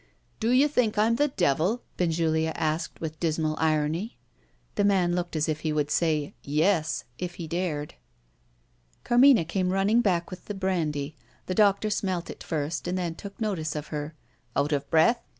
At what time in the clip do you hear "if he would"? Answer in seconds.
5.47-5.91